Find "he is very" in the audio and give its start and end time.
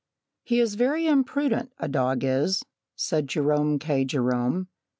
0.41-1.05